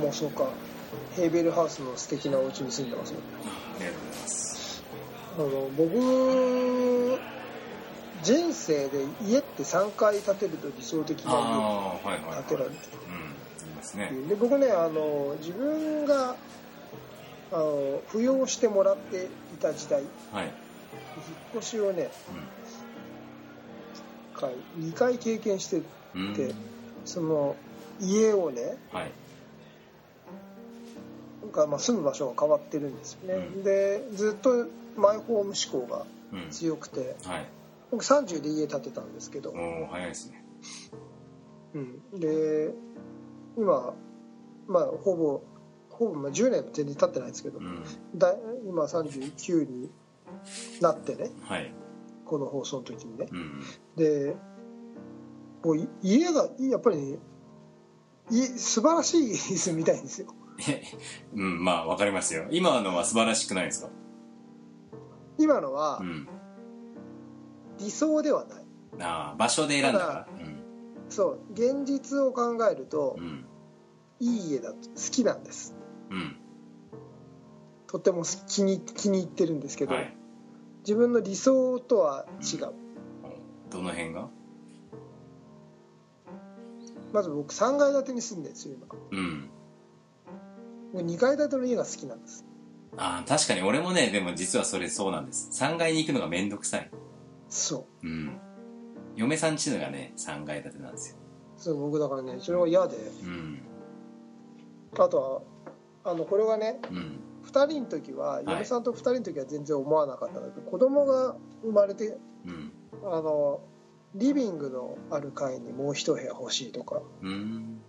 [0.00, 0.48] もうそうか。
[1.16, 3.18] ヘーベルハウスの素敵なお家に住んでますね
[3.78, 4.82] ありがとうございます
[5.36, 7.20] あの僕
[8.22, 12.18] 人生で家って3回建てると理想的な家
[12.48, 12.76] 建てられて
[14.12, 14.28] る。
[14.28, 16.36] で僕ねあの自分が
[17.52, 19.28] あの扶養してもらってい
[19.60, 20.52] た時代はい、引っ
[21.56, 22.10] 越しをね
[24.34, 26.34] う回2回経験してんうん。
[26.34, 26.54] て
[27.04, 27.56] その
[28.00, 29.10] 家をねはい
[31.42, 33.62] なんかまあ住む場所が変わってるんですよね、うん。
[33.62, 36.50] でずっとマイホーム志向がうん。
[36.50, 37.16] 強くて。
[37.24, 37.46] はい。
[37.90, 40.44] 僕30で家建てたんですけど、おお早いですね。
[41.74, 42.72] うん、で
[43.56, 43.94] 今
[44.68, 45.42] まあほぼ
[45.90, 47.84] ほぼまあ10年全然経ってないですけど、うん。
[48.14, 49.90] だ今39に
[50.80, 51.72] なってねはい。
[52.24, 53.26] この放送の時にね。
[53.30, 53.62] うん
[53.96, 54.36] で
[55.64, 57.18] もうい家がやっぱりね
[58.30, 60.28] い素晴らしい住みたいんですよ。
[60.30, 60.39] え
[61.34, 62.46] うんまあわかりますよ。
[62.50, 63.90] 今のは素晴らしくないですか？
[65.38, 66.28] 今のはうん。
[67.78, 68.64] 理想ではない。
[69.00, 70.28] ああ場所で選んだから？
[71.08, 73.24] そう現実を考えるとうん。
[73.24, 73.46] うん
[74.22, 75.74] いい家だと好きなんです。
[76.10, 76.36] うん。
[77.86, 80.14] とっても気に気に入ってるんですけど、はい。
[80.80, 82.74] 自分の理想とは違う。
[83.70, 84.28] どの辺が？
[87.14, 88.86] まず僕3階建てに住んでるんですよ今。
[89.10, 89.48] うん。
[89.48, 89.59] 僕
[90.94, 92.44] 2階建ての家が好きなんです。
[92.96, 95.50] ああ確かに俺もねでも実はそれそうなんです。
[95.52, 96.90] 3階に行くのがめんどくさい。
[97.48, 98.06] そう。
[98.06, 98.38] うん。
[99.16, 101.16] 嫁さんちのがね3階建てなんですよ。
[101.56, 102.96] そう僕だからねそれが嫌で。
[102.96, 103.62] うん。
[104.98, 105.44] あと
[106.04, 107.20] はあのこれがねうん。
[107.44, 112.72] 2人の時は嫁さんと2人の時は全然思わなかったんだけど、子供が生まれてうん。
[113.04, 113.60] あの
[114.14, 117.00] リビングのある階にもう一部屋欲しいとか。
[117.22, 117.80] うん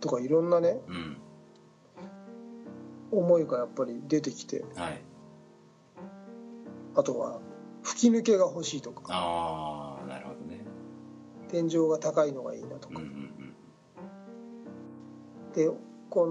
[0.00, 1.16] とかいろんなねうん。
[3.12, 4.64] 思いがやっぱり出てきて。
[4.76, 5.00] はい。
[6.94, 7.40] あとは
[7.82, 9.02] 吹き抜けが欲しいとか。
[9.08, 10.64] ああなるほどね。
[11.48, 13.54] 天井が高いのがいいなとか、うんうん
[15.52, 15.68] で
[16.10, 16.28] こ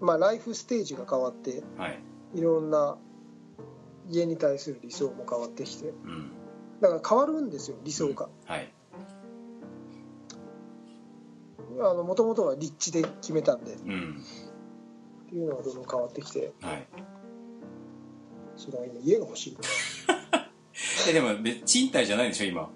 [0.00, 2.00] の、まあ、ライフステージが変わってうんはい。
[2.34, 2.96] いろんな
[4.08, 5.88] 家に対する理想も変わってきて。
[5.88, 6.30] うん。
[6.80, 8.28] だから変わるんですよ理想が。
[8.44, 8.72] はい
[11.94, 13.74] もともとは立地で決めたんで。
[13.74, 14.22] っうん。
[15.28, 16.52] ていうのがどんどん変わってきて。
[16.60, 16.86] はい。
[18.56, 19.56] それが今家が欲しい。
[21.08, 22.70] えでも別賃貸じゃないでしょ今。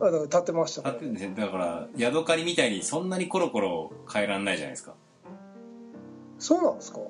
[0.00, 4.94] あだから建ってましたから、だってねだからヤドカリみたいにそんなにコロコロ変えらんないじゃないですか。
[6.38, 7.00] そうなんですか？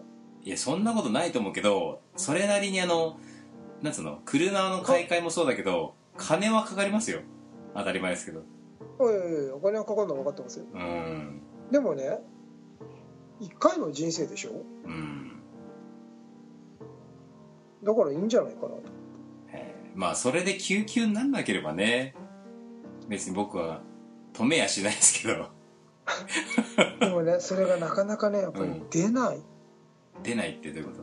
[0.42, 3.18] いやそんなことないと思うけどそれなりにあの
[3.82, 7.20] なんつうの車の買い替えもそうだけど金はかかりますよ。
[7.74, 8.42] 当たり前ですけど
[8.98, 10.64] おいお金がかかるのは分かってますよ。
[10.74, 11.40] うん。
[11.70, 12.20] でもね
[13.40, 14.62] 一回の人生でしょ？
[14.84, 15.32] うん。
[17.84, 18.82] だからいいんじゃないかなと。
[19.52, 22.14] えーまあそれで救急になんなければね
[23.08, 23.80] 別に僕は
[24.32, 25.46] 止めやしないですけど。
[27.00, 29.42] でもねそれがなかなかねやっぱり出ない、
[30.22, 31.02] 出ないってどういうこと？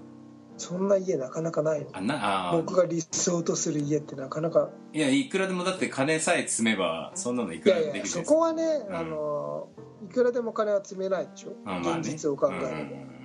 [0.58, 1.90] そんな家なかなかないの？
[1.94, 8.96] あなあ僕が理想とする家ってなかなかいやいくらでもだって金さえ積めばそんなのいいくらでもできるじゃないですこはね、うん。
[8.96, 9.68] あの
[10.10, 12.00] いくらでも金は積めないでしょ、まあまあね。
[12.02, 13.16] 現実を考えれば、うん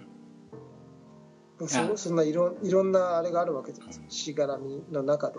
[1.67, 5.35] そそんないろいろんなあれがあるわけですしがらみの中で。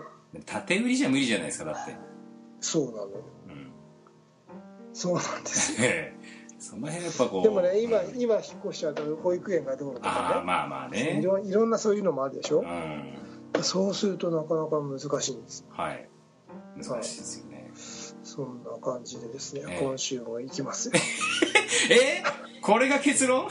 [0.46, 1.96] 縦売りじゃ無理じゃないですかだって、
[2.60, 3.24] そうなのよ。
[3.48, 3.72] うん、
[4.92, 5.78] そうなんですよ。
[5.90, 6.21] ええ
[6.62, 8.20] その辺やっぱこうでもね今うん。
[8.20, 10.34] 今引っ越しちゃうと保育園がどうのとあかね。
[10.36, 11.18] あまあまあね。
[11.20, 12.60] いろいろんなそういうのもあるでしょ？
[12.60, 13.62] う、ん。
[13.62, 15.66] そうするとなかなか難しいんです。
[15.70, 16.08] はい。
[16.76, 17.70] 難しいですよね。
[18.24, 19.84] そんな感じでですね、ええ。
[19.84, 20.94] 今週も行きますよ。
[21.90, 22.22] え？
[22.62, 23.48] これが結論？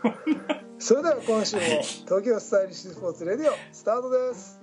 [0.78, 4.60] それでは今週も東京スタイリッシュスポーツレディオスタートです。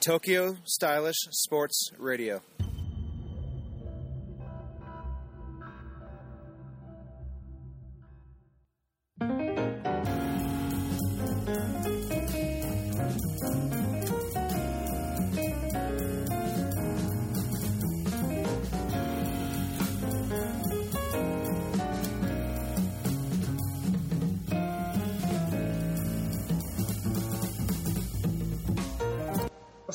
[0.00, 1.12] Tokyo Stylish
[1.48, 2.40] Sports Radio.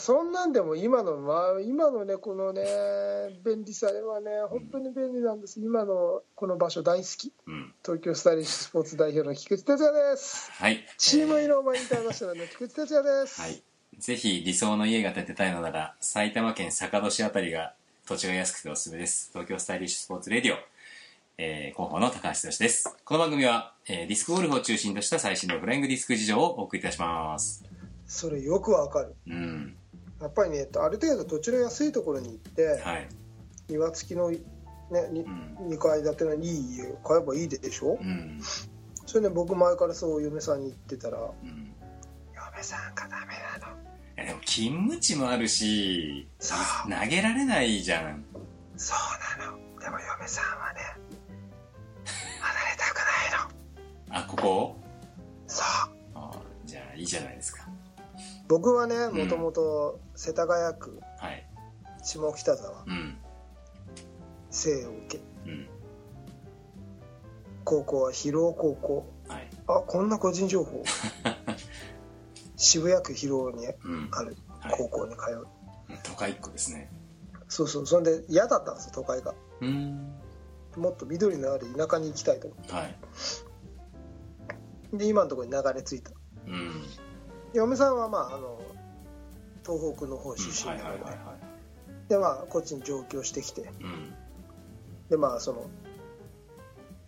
[0.07, 2.63] そんなんでも今の、まあ、今のねこのね
[3.44, 5.59] 便利さはね本当に便利なんです。
[5.59, 7.33] 今のこの場所大好き。
[7.45, 7.74] うん。
[7.83, 10.50] 東京スタイリッシュスポーツ代表の菊池哲也です。
[10.54, 10.86] はい。
[10.98, 13.62] チームイノーマインターナショナルの菊池哲也です、はい。
[14.00, 17.74] ぜひ理想の家が建てたいのなら埼玉県坂戸市あたりが
[18.07, 19.31] 土地が安くておすすめです。
[19.33, 20.57] 東京スタイリッシュスポーツレディオ、
[21.38, 22.95] えー、広報の高橋剛です。
[23.03, 27.65] この番組は、えーディスクゴルフを中心とした最新のフライングディスク事情をお送りいたします。
[28.06, 29.13] それよくわかる。
[29.27, 29.76] うん
[30.21, 33.07] やっぱりねある程度土地の安いところに行って、はい。
[33.69, 34.39] 庭付きの、ね、
[35.11, 35.57] にうん。
[35.69, 38.39] 2階建てのいい家を買えばいいでしょ、うん。
[39.05, 41.73] それで僕前からそう嫁さんに言ってたらうん。
[42.33, 43.73] 嫁さんがダメなの。
[43.75, 46.57] いやでも勤務地もあるしそう。
[46.89, 48.23] 投げられないじゃん。
[48.77, 49.57] そうなの。
[49.79, 50.79] でも嫁さんはね
[52.39, 54.19] 離れたくないの。
[54.19, 54.77] あここ？
[55.45, 55.65] そう。
[56.15, 56.31] あ
[56.65, 57.67] じゃあいいじゃないですか。
[58.47, 59.13] 僕はねん。
[59.13, 61.47] もともと世田谷区はい。
[62.03, 63.17] 下北沢うん。
[64.49, 65.69] 生を受けうん。
[67.63, 69.13] 高校は広尾高校。
[69.27, 69.49] はい。
[69.67, 70.83] あこんな個人情報。
[72.57, 74.09] 渋谷区広尾にうん。
[74.11, 74.73] あるはい。
[74.75, 75.47] 高校に通う、
[76.03, 76.91] 都会っ子ですね。
[77.47, 79.35] そうそうそんで嫌だったんですよ都会が。
[79.61, 80.15] うん。
[80.77, 82.49] もっと緑のある田舎に行きたいと。
[82.73, 82.97] はい。
[84.97, 86.09] で今のところに流れ着いた。
[86.47, 86.83] うん。
[87.53, 88.59] 嫁さんはまああの
[89.67, 91.03] 東北の方出身はいなので、
[92.07, 93.61] でまあこっちに上京してきて。
[93.61, 94.13] いうん。
[95.09, 95.69] でまあその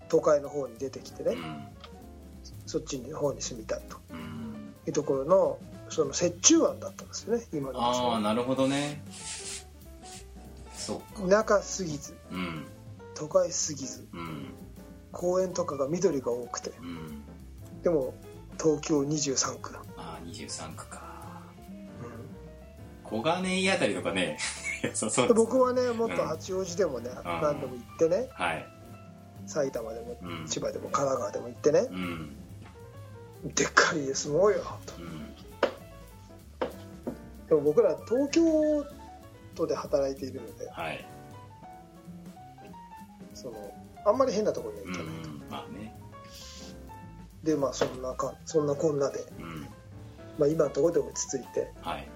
[0.09, 1.67] 都会の方に出てきてね、うん。
[2.65, 3.97] そっちの方に住みたいと。
[4.11, 4.73] うん。
[4.87, 5.59] いうところの
[5.89, 9.03] その折衷案だったんですよね今のああ場なるほどね。
[11.29, 12.17] 田舎すぎず。
[12.31, 12.65] うん。
[13.15, 14.07] 都会すぎず。
[14.13, 14.53] うん。
[15.11, 16.71] 公園とかが緑が多くて。
[16.81, 17.23] うん。
[17.83, 18.13] でも
[18.59, 21.01] 東京23区だ、ああ23区か。
[21.05, 21.08] う
[23.09, 24.37] 小金井あたりとかね
[25.35, 28.29] 僕はねもっと八王子でもね、何度も行ってね。
[28.31, 28.65] はい。
[29.45, 30.47] 埼玉でもうん。
[30.47, 31.79] 千葉でも神奈川でも行ってね。
[31.89, 32.35] うん。
[33.55, 35.35] でっかい家住もうよとうん。
[37.47, 38.85] でも僕ら東京
[39.55, 41.05] 都で働いているのではい。
[43.33, 43.73] その
[44.05, 45.95] あんまり変なところにはうん行かないと、まあね。
[47.43, 49.67] でまあそんなかそんなこんなで、うん。
[50.37, 51.71] まあ、今のところで落ち着いて。
[51.81, 52.07] はい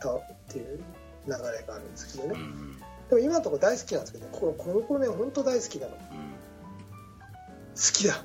[0.00, 0.80] たっていう
[1.26, 2.78] 流れがあるんですけどね、うん。
[3.08, 5.92] でも今のところ大好きなんですけどこのこの子ね本当大好きなの。
[5.92, 7.92] 好うん。
[7.92, 8.24] きだ。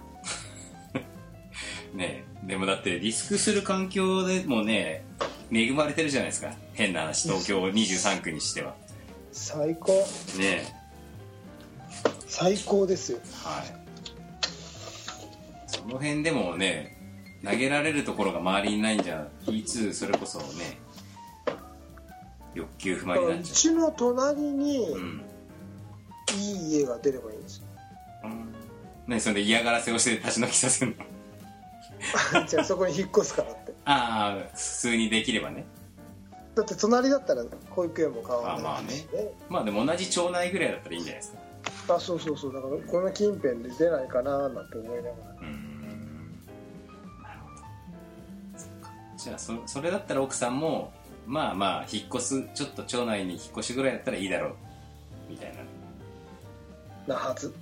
[1.94, 5.06] ねえでもだってリスクする環境でもね
[5.52, 6.54] 恵まれてるじゃないですか。
[6.74, 8.75] 変な話東京23区にしては。
[9.31, 9.92] 最高。
[10.38, 10.75] ね
[12.28, 13.20] 最高ですよ。
[13.24, 13.84] えはい。
[15.68, 16.98] その辺でもね
[17.44, 20.78] 投げられるところが周りにないんじゃいつそれこそね
[22.53, 23.44] 欲求不満になっう。
[23.44, 25.21] ちちの隣にゃううん。
[26.38, 27.63] いい家が出ればいいんですよ。
[29.07, 30.95] 何それで嫌がらせをして立ち退きさせる
[32.33, 32.47] の？
[32.47, 33.73] じゃあそこに引っ越すからって。
[33.85, 35.65] ああ普通にできればね。
[36.55, 39.33] だって隣だったら保育園も変わらないしあまね。
[39.50, 41.33] まあでも同じ町内ぐらいだったらいいんじゃないです
[41.88, 41.95] か。
[41.95, 42.53] あそうそうそう。
[42.53, 45.13] だからこの近辺で出ないかななんて思いながら。
[45.41, 46.39] うーん。
[47.23, 49.17] なるほど。
[49.17, 50.94] じゃあそそれだったら奥さんも
[51.25, 54.56] まあまあ引っ越すちょっと町内に引っ越しぐらいだったらいいだろう
[55.30, 55.53] みたい
[57.08, 57.15] な。
[57.15, 57.53] なはず。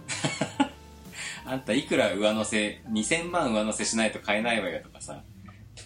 [1.45, 5.23] あんたいくら上乗せ2000万上乗せしないと買えないわよとかさ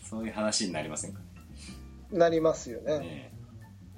[0.04, 1.22] そういう話になりませんか？
[2.12, 3.00] なりますよね。
[3.00, 3.36] ねえ。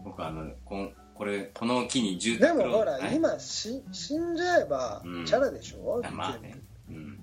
[0.04, 3.16] 僕あのこんこれこの木に住で宅ローンもほらはい。
[3.16, 5.26] 今し死んじゃえばうん。
[5.26, 6.56] チャラでしょ、あまあね。
[6.90, 7.20] うん。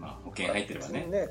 [0.00, 1.06] まあ保険入ってればね。
[1.06, 1.28] ね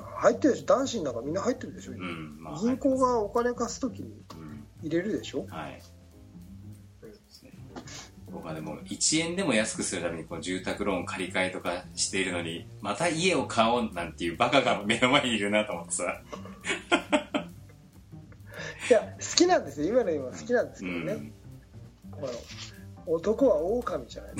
[0.00, 4.64] 入ってるでしょ男子なんかみんな入ってるでしょ、うんまあ銀行がお金貸す時にうん。
[4.82, 5.46] 入れるでしょ。
[5.48, 5.80] はい。
[7.00, 7.52] そうですね。
[8.30, 16.04] 僕はでも1円でも安くするためにこう住宅ローン借り換えとかしているのにまた家を買おうなんていうバカが目の前にいるなと思ってさ、
[18.90, 19.88] いや好きなんですよ。
[19.88, 21.32] 今の今好きなんですうけどね、ん、
[22.10, 22.28] この
[23.06, 24.32] 男は狼じゃない。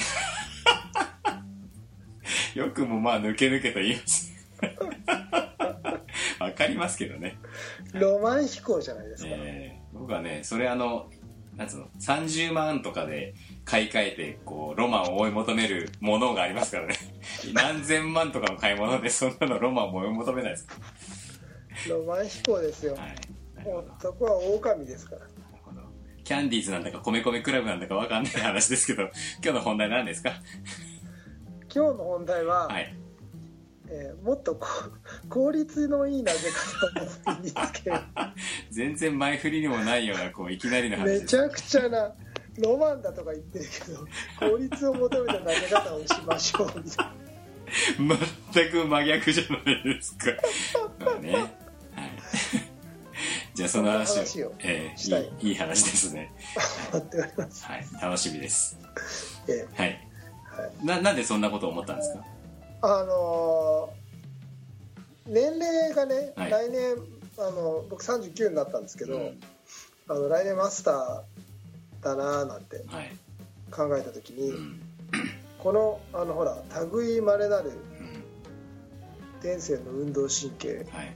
[2.59, 4.32] よくもまあ抜け抜けと言います
[6.42, 7.38] わかりますけどね、
[7.92, 9.80] ロマン飛行じゃないですか、え。
[9.94, 11.11] ー僕はねそれあの
[11.56, 13.34] なんつうの30万とかで
[13.64, 16.94] 買い替えてこうロマンを追い求めるものがありますからね。
[17.52, 20.66] 何千万とかの買い物でそんなのロマンを追い求めないです。
[20.66, 20.76] か
[21.90, 23.14] ロマン飛行ですよ、ら、はい、
[23.66, 25.22] 男は狼ですから。
[26.25, 29.11] キャンディーズなんだか米米クラブなんだかわかんない話ですけど今
[29.42, 30.30] 日の本題何ですか？
[31.75, 32.94] 今日の本題は、はい
[33.94, 34.66] えーもっとこ
[35.28, 36.38] 効率のいい投げ
[37.04, 37.96] 方を身につける
[38.70, 42.12] 全然前振りにもないようなこういきなりの話めちゃくちゃな
[42.58, 48.16] ロマンだとか言ってるけど効率を求めた投げ方をしましょうみたいな。
[48.54, 50.26] 全く真逆じゃないですか。
[51.04, 51.49] まあね、はい、
[53.54, 56.32] じゃあその話をえーいいいい話ですね。
[56.92, 57.64] 待っております。
[57.64, 57.87] はい。
[58.00, 58.78] 楽しみです。
[59.49, 59.99] えはい。
[60.56, 62.22] えはい、ななんでそんなことを思ったんですか？
[62.82, 64.02] あのー
[65.24, 66.50] 年齢がね、はい。
[66.50, 66.96] 来年
[67.38, 69.40] あの僕39になったんですけど、うん。
[70.08, 71.22] あの来年マスター
[72.02, 73.12] だなーなんてはい。
[73.70, 74.80] 考えた時に、うん。
[75.60, 76.56] このあのほら
[76.92, 78.24] 類いまれなるうん。
[79.40, 81.14] 天性の運動神経はい。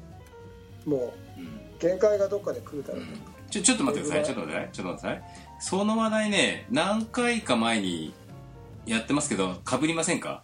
[0.89, 1.45] もうん。
[1.45, 1.49] う
[1.81, 3.07] 限界がどっかで来るだろうと、
[3.51, 4.25] ちょちょっと待ってください。
[4.25, 4.73] ちょっと待ってください。
[4.73, 5.61] ちょっと待ってください。
[5.61, 8.15] その話題ね何回か前に
[8.87, 10.43] やってますけどかぶりませんか？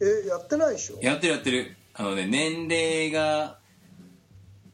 [0.00, 0.98] えやってないでしょ？
[1.00, 1.76] やってるやってる。
[1.94, 3.58] あのね年齢が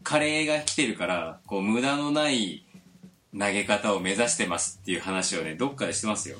[0.03, 2.67] 加齢が来てるからこう無駄のない
[3.33, 6.37] 投げ方を目指してますっていう話をねどっかでしてますよ。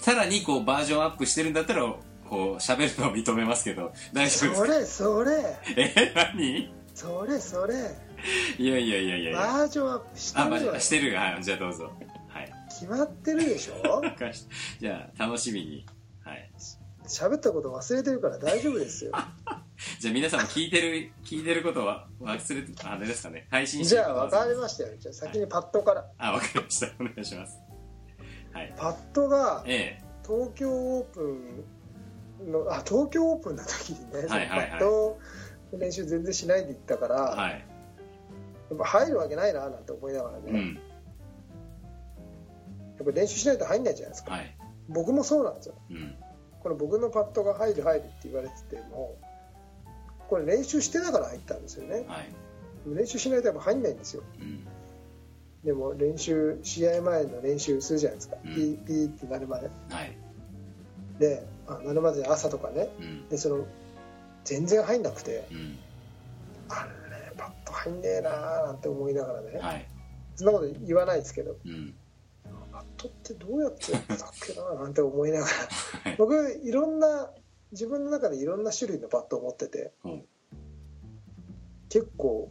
[0.00, 1.98] さらにこうバージョンアップしてるんだったらこ
[2.30, 5.20] う喋るのを認めますけど大丈夫そですか？
[5.20, 5.56] れそれ。
[5.76, 6.72] え何？
[6.94, 7.74] それそれ。
[8.58, 11.14] いやいやいやいやバージョンアップしてあ、まあ、してる。
[11.14, 11.92] はいじゃあどうぞ。
[12.28, 12.52] はい。
[12.70, 14.02] 決まってるでしょ？
[14.80, 15.86] じゃあ楽しみに。
[16.24, 16.50] はい
[17.06, 19.12] 喋ったこと忘れてるから大丈夫ですよ。
[19.98, 23.46] じゃあ皆さんも聞いてる聞いてることは忘れてあれですかね。
[23.50, 24.90] 配信じゃあ分かりましたよ。
[24.98, 26.86] じゃあ先にパッドから、あわかりました。
[27.00, 27.58] お願いします。
[28.52, 28.74] はい。
[28.76, 31.20] パッドがえ東京オープ
[32.44, 34.70] ンのあ東京オープンの時にね、はいはいはい。
[34.70, 35.18] パッド
[35.72, 37.66] の練習全然しないで行ったから、えはい。
[38.70, 40.74] やっぱ入るわけないななんて思いながらね、うん。
[40.74, 40.80] や
[43.02, 44.56] っぱ練習しないと入んないじゃないですか、はい。
[44.88, 45.74] 僕もそうなんですよ。
[45.90, 46.14] うん
[46.62, 49.16] これ僕のパッドが入る入るって言われてても
[50.28, 52.04] これ練習してたから入ったんですよね。
[52.06, 52.32] はい。
[52.86, 54.22] 練習しないとやっぱ入んないんですよ。
[54.40, 54.66] うん。
[55.64, 58.54] でも練習試合前の練習するじゃないですか、うん。
[58.54, 59.70] ピーピーってなるまで。
[59.90, 60.16] はい。
[61.18, 62.88] であなるまで朝とかね。
[62.98, 63.28] うん。
[63.28, 63.66] でその
[64.44, 65.46] 全然入んなくて。
[65.50, 65.78] うん。
[66.68, 69.86] あれねパッと入んねえなーなんて思いながらね、はい。
[70.36, 71.56] そんなこと言わないですけど。
[71.64, 71.94] うん
[73.02, 75.52] パッドってどうやってやってたっけななんて思いながら。
[76.04, 76.16] はい。
[76.16, 77.30] 僕いろんな
[77.72, 79.92] 自分の中でいろんな種類のパッドを持ってて。
[80.02, 80.22] ほう
[81.88, 82.50] 結構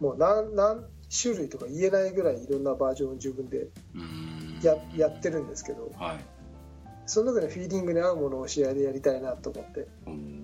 [0.00, 3.68] もう何何種類とか言えないぐらいいろんなバージョンを自分で
[4.62, 5.90] ややってるんですけど。
[5.96, 6.24] はい。
[7.04, 9.86] その中でフィーリングに合うものを試合でやりたいなと思って。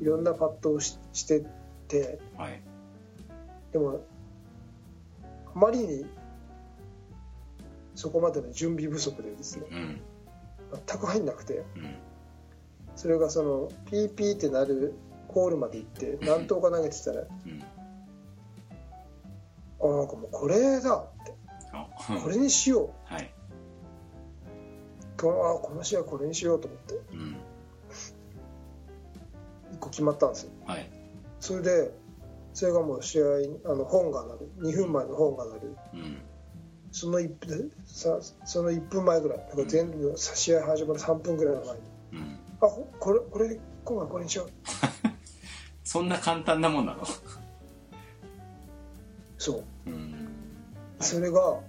[0.03, 1.47] いろんなパッドをしして
[1.87, 2.19] て。
[2.37, 2.61] はい。
[3.73, 4.01] でも
[5.55, 6.07] あまりに
[7.99, 10.01] そこまでの準備不足でですねうん。
[10.87, 11.97] 全く入んなくてうん。
[12.95, 14.95] それがそのピーピーってなる
[15.27, 17.29] ホールまで行って何投か投げてたらうん。
[19.81, 21.35] あなんかもうこれだって
[21.73, 21.89] あ。
[22.23, 23.27] これにしよはい、う
[25.17, 25.23] あ
[25.61, 27.37] この試合これにしようと思ってうん、
[29.75, 30.53] 1個決まったんですよ。
[30.67, 30.89] はい、
[31.41, 31.91] それで
[32.55, 33.25] それがもう試合
[33.65, 34.51] あの本が鳴る。
[34.61, 35.77] 2分前の本が鳴る。
[35.95, 36.23] うん、
[36.93, 39.39] その 1, 分さその1分前ぐらい。
[39.39, 41.81] だから全部試合始まる3分ぐらいの前に。
[42.13, 42.39] うん。
[42.61, 44.51] あほこれこれ今回これにしよう。
[45.85, 47.05] そんな簡単なもんなの？
[49.39, 49.91] そう。
[49.91, 50.29] うん。
[51.01, 51.61] それが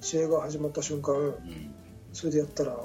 [0.00, 1.74] 試合が始まった瞬間うん。
[2.12, 2.76] それでやったら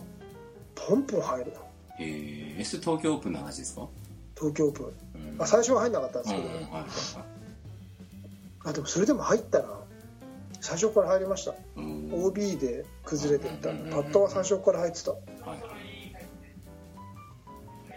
[0.75, 1.57] ポンポン入るの。
[1.99, 3.87] へえ、それ東京オープンの話ですか？
[4.35, 4.85] 東京オープン。
[5.33, 5.41] うん。
[5.41, 7.25] あ最初は入んなかったんですけど、うんうんはいはいは
[8.63, 9.79] あでもそれでも入ったら
[10.61, 11.51] 最初から入りました。
[11.51, 12.25] いうん。
[12.25, 13.69] OB で崩れてった。
[13.71, 15.11] うんうんうんパッドは最初から入ってた。
[15.11, 15.19] はい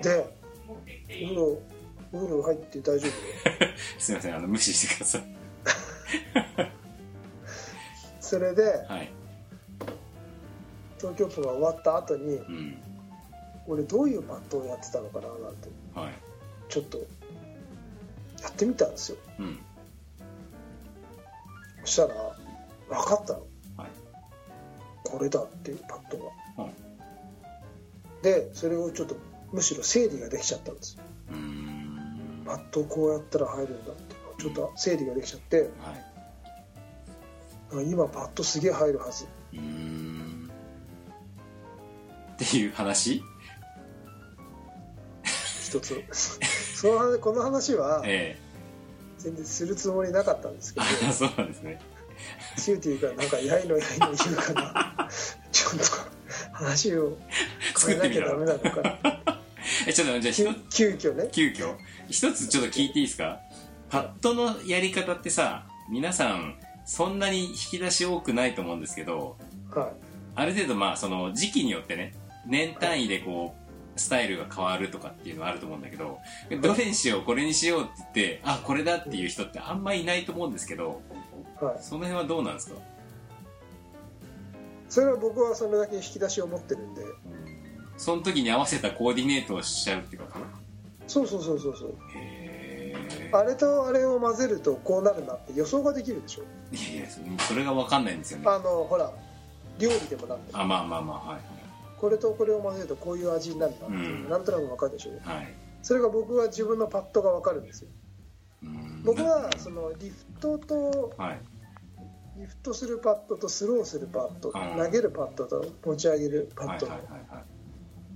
[0.02, 0.36] で
[0.68, 0.74] お
[1.28, 1.62] 風呂
[2.12, 3.10] お風呂入って大丈夫？
[3.98, 5.22] すいませんあの無視してください。
[8.20, 9.10] それではい。
[10.98, 12.78] 東京オープンが終わった後にうん。
[13.66, 16.12] 俺どういうパッドをやってたのかななんてはい。
[16.68, 19.18] ちょっとやってみたんですよ。
[19.38, 19.58] うん。
[21.84, 22.36] そしたら
[22.88, 23.40] 分かったの。
[23.76, 23.90] はい。
[25.04, 26.68] これだっていうパッドが、う。
[26.68, 26.84] ん
[28.22, 29.16] でそれをちょっと
[29.52, 30.98] むしろ整理ができちゃったんです。
[32.46, 35.70] パッドこうやったら入るんだってちょっと整理ができちゃって。
[37.72, 37.90] はい。
[37.90, 39.26] 今パッドすげえ入るはず。
[39.52, 40.50] うーん。
[42.34, 43.22] っていう話？
[45.22, 46.04] 一つ。
[46.76, 48.38] その話この話は え
[49.18, 50.86] 全然するつもりなかったんですけど。
[51.12, 51.80] そうなんですね
[52.56, 55.08] シューティーがなんかやいのやいの言うから
[55.52, 55.84] ちょっと
[56.52, 57.16] 話を
[57.86, 59.38] 変えなきゃダメなのかな。
[59.86, 61.28] えちょっとじゃあ急遽ね。
[61.32, 61.74] 急遽。
[62.08, 63.40] 一つちょっと聞いていいですか？
[63.90, 69.36] パッドのやり方ってさ皆さんそんなに引き出し多くないと思うんですけど
[69.70, 69.92] は
[70.34, 72.14] ある程度まあその時期によってね
[72.46, 76.18] 年単位でこうスタイルが変わるとかっていうのはあると思うんだけど
[76.60, 81.00] どれにしようこれにしようって言ってあこれだっていう人ってあんまいないと思うんですけど
[81.60, 82.76] はい、その辺はどうなんですか？
[84.88, 87.02] それは僕はそれだけ引き出しを持ってるんで。
[87.96, 90.40] その時に合わせたコーディネートをしちゃうっていうこと
[91.06, 91.94] そうそうそうそうそう。
[92.16, 96.42] へあれとあれを混ぜるとこうなるなって予想ができるでしょ？
[96.72, 98.44] えいやいやそれが分かんないんですよね。
[98.48, 99.12] あのほら
[99.78, 101.40] 料理でもなんであまあまあまあはい
[101.98, 104.28] これとこれを混ぜるとこういう味になるなっていう、うん。
[104.28, 105.10] なんとなく分かるでしょ？
[105.22, 105.54] はい。
[105.82, 107.88] それが僕は自分のパットが分かるんですよ。
[107.90, 108.03] うん
[109.04, 111.40] 僕はそのリフトとはい。
[112.36, 114.76] リフトするパットとスローするパット、うん。
[114.84, 116.86] 投げるパットと持ち上げるパはいット。
[116.86, 117.44] のはいはいはい。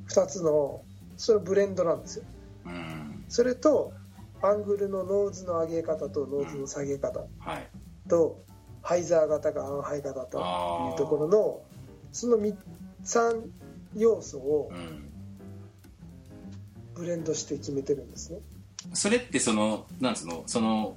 [0.08, 0.82] 2つの
[1.16, 2.24] それブレンドなんですよ。
[2.66, 3.24] うん。
[3.28, 3.92] それと
[4.42, 7.68] アングルのノーズの上げ方とノーズの下げ方はい。
[8.08, 8.42] と
[8.82, 11.60] hyzer 型かアンハイ型というところの
[12.12, 12.56] その3
[13.04, 13.42] 3
[13.94, 15.04] 要素をうん。
[16.94, 18.40] ブレンドして決めてるんですね
[18.92, 20.96] それってそのなんつうのその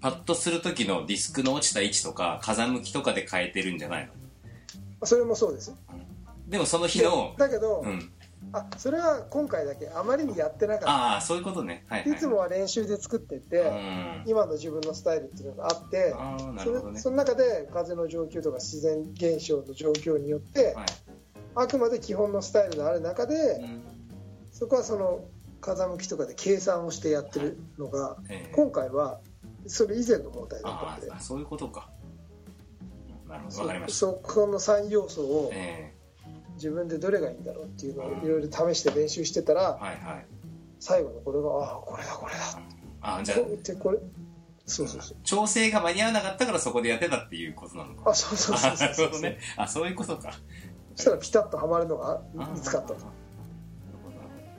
[0.00, 5.06] パッとする時のディスクの落ちた位置とか風向きとかで変えてるんじゃないの？
[5.06, 5.74] それもそうです。
[6.48, 8.10] でもその日のだけど、うん。
[8.52, 11.84] あそれは今回だけあまりにやってなかっああそういうことね。
[11.88, 12.10] はいはい。
[12.10, 14.24] たいつもは練習で作ってて、うん。
[14.26, 16.98] 今の自分のスタイルっていうのがあってああなるほどね。
[16.98, 20.86] その中で風の状況とか自然現象の状況によって、はい。
[21.54, 23.82] あくまで基本のスタイルのある中で、うん。
[24.50, 25.20] そこはその
[25.60, 28.52] 風向きとかで計算をしてやってるのが、ええ。
[28.54, 29.20] 今回は
[29.66, 31.12] それ以前の問題だったあんで。
[31.12, 31.90] あそういうことか。
[33.28, 33.98] なるほどそわかりました。
[33.98, 35.94] そこの3要素をえ
[36.54, 40.26] 自分でどれがいいんだろうっていうのをいろいろ試して練習してたら、えはいはい。
[40.78, 42.38] 最後のこれがああこれだこれだ。
[43.02, 43.38] ああじゃあ
[43.78, 43.98] これ
[44.66, 45.16] そうそうそう。
[45.24, 48.10] 調整が間に合わなかったからそこでやってたっていうことなのか。
[48.10, 49.20] あそうそうそうそうそう。
[49.22, 49.38] ね。
[49.56, 50.32] あそういうことか。
[50.96, 52.94] そしたらピタッとはまるのが見つかったと。
[52.94, 52.98] あ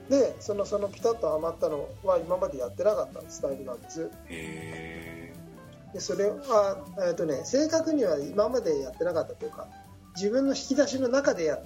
[0.08, 4.02] でそのそのピタッとはまったのは今までやってなかったスタイルなんです。
[4.04, 5.34] へえ
[5.92, 9.68] でそれは、えーとね、正確には今までやってなかったというか
[10.16, 11.58] 自分の引き出しの中でや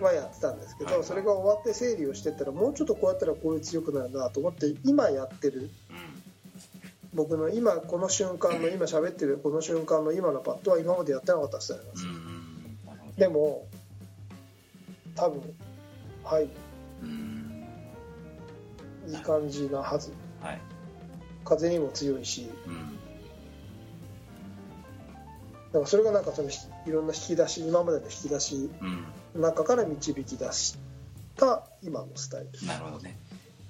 [0.00, 1.06] はやってたんですけど、はいはい。
[1.06, 5.60] それが終わって整理をしてったらもうちょっとこうやったらこういう強くなるなと思って今やってる。
[5.60, 5.70] うん。
[7.14, 12.00] 僕の今この瞬間の 今喋ってるこの瞬間の今のパッドは今までやってなかったスタイルなんで
[13.14, 13.66] すでも
[15.14, 15.42] 多分
[16.24, 16.48] はい。
[17.02, 17.53] うん
[19.06, 20.12] いい感じなはず。
[20.40, 20.60] はい。
[21.44, 22.48] 風にも強いし。
[22.66, 22.98] うん。
[25.72, 29.04] だからそれがなんかそのひいろんな引き出し今までの引き出しうん。
[29.34, 30.76] の中から導き出し
[31.36, 33.16] た今のスタイルなるほどね。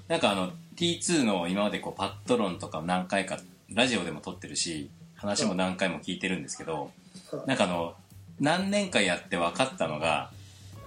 [0.08, 3.38] なんかあの T2 の今までこうパッド論とか何回か
[3.72, 6.90] ラジオでも撮ってるし話も何回も聞いてるんですけど
[7.32, 7.48] はい。
[7.48, 7.94] なんかあの
[8.38, 10.30] 何年かやって分かったのが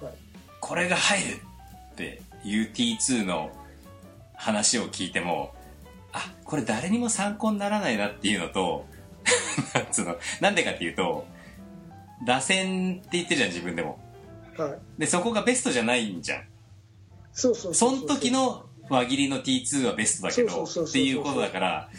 [0.01, 0.13] はい。
[0.59, 1.41] これが入る
[1.93, 3.49] っていう T2 の
[4.37, 5.53] 話を聞いても
[6.13, 8.85] あこれ誰にも参考にならないなっていうのと
[9.75, 11.27] なんつうのなんでかっていうと
[12.25, 13.99] 打線って言ってるじゃん自分でも。
[14.57, 14.71] はい。
[14.97, 16.43] でそこがベストじゃないんじゃん。
[17.33, 21.89] そうそうその時の輪切りの T2 はベストだけどっていうことだから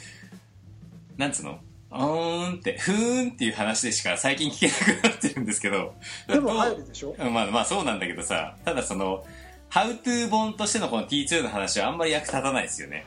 [1.16, 1.60] なんつうの
[1.92, 5.94] うーんってふーんっていう話でしか最近聞けなくなってるんですけど。
[6.26, 7.14] でも入るでしょ？
[7.18, 9.24] まあまあそうなんだけどさただその
[9.68, 13.06] ハウトゥー本としてのこの T2 の話はあんまり役立たないですよね。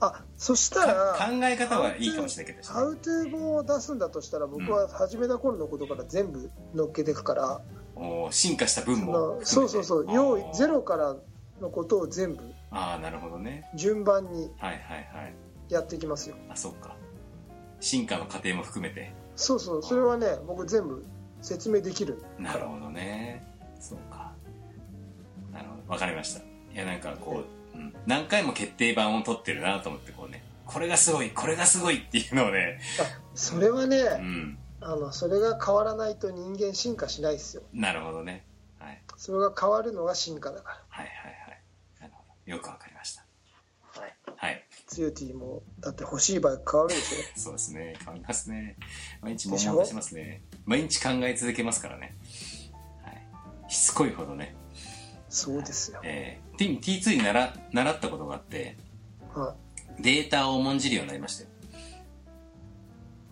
[0.00, 7.60] あそしたらか考え方はいいかもしれないけどハウトゥー本を出すんだとしたら僕は始めた頃のことから全部乗っけていくから、
[7.96, 10.06] おー進化した分もそうそうそう。
[10.10, 11.16] 用意ゼロから
[11.60, 13.68] のことを全部ああなるほどね。
[13.74, 15.34] 順番にはいはいはい。
[15.68, 16.36] やっていきますよ。
[16.48, 16.96] あそっか。
[17.80, 19.12] 進化の過程も含めて。
[19.36, 19.82] そうそう。
[19.82, 21.04] それはね僕全部
[21.42, 23.46] 説明できるなるほどね。
[23.78, 24.19] そうか
[25.90, 26.40] わかりました。
[26.40, 30.42] いやなんかこう、うん、何回も決定版を取ってるなと思ってこうね。
[30.66, 32.78] これがすごいこれがすごいっていうのをね。
[33.00, 34.58] あそれはね、うん。
[34.80, 37.62] あのそれが変わらないと人間進化しないですよ。
[37.72, 38.44] なるほどね。
[38.78, 39.02] はい。
[39.16, 41.62] それが変わるのが進化だかはいはいはい。
[42.00, 42.52] なるほど。
[42.52, 43.24] よくわかりました。
[43.96, 44.64] ら、はい、はい。
[44.86, 47.94] ツヨティもだって欲しいバイク変わるでし そうですね。
[47.98, 48.76] 変わりますね。
[49.20, 49.78] 毎日もでしょ？
[49.78, 50.42] 出しますね。
[50.64, 52.14] 毎日考え続けますからね、
[53.04, 54.69] はい、しつこいほどね、ょ
[55.30, 58.76] そうですよ、えー、T- T2 に習習ったことがあって
[59.34, 59.54] は
[59.98, 61.50] データを重んじるようになりましたよ。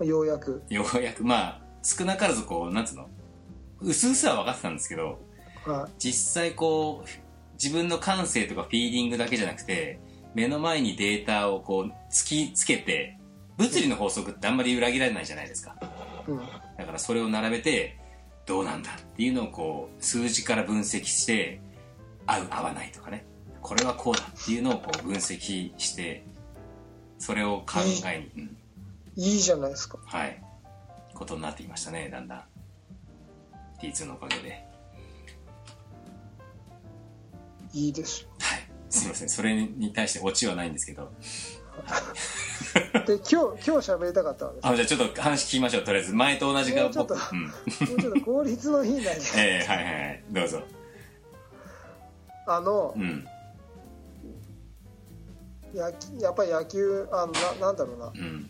[0.04, 1.24] い、ようやく、ようやく。
[1.24, 3.08] まあ少なからずこうなんつうの？
[3.80, 5.18] うすうすは分かってたんですけど
[5.64, 7.08] は実際こう
[7.54, 9.98] 自分の感性とかフィーリングだけじゃなくて
[10.34, 13.18] 目の前にデータをこう突きつけて
[13.56, 15.74] 物理の法則ってあんまり裏切られないじゃないですか。
[16.28, 16.38] い、うん、
[16.76, 17.98] だからそれを並べて
[18.46, 21.60] どうなんだっていうのをこう数字から分析して
[22.28, 23.24] 合う合わないとかね。
[23.62, 26.24] これはこうだっていうのをこう分析して
[27.18, 28.56] それを考えに、うん。
[29.16, 29.98] いいじゃないですか。
[30.04, 30.42] はい。
[31.14, 32.42] ことになってきましたねだんだん。
[33.82, 34.64] T2 のおかげで。
[37.72, 38.22] いいです。
[38.22, 38.68] よはい。
[38.90, 39.28] すいません。
[39.28, 41.10] それに対してオチはないんですけど。
[43.06, 44.68] で今日今日喋りたかったわけです。
[44.68, 45.84] あじゃあちょっと話聞きましょう。
[45.84, 47.42] とりあえず前と同じかもうちょっと僕うん。
[47.46, 47.48] も
[47.96, 50.24] うちょっと効率のいい内容ええはいはいはい。
[50.30, 50.62] どうぞ
[52.48, 53.24] あのうん。
[55.74, 58.06] やきやっぱり野球あのななんだろうな。
[58.14, 58.48] うん。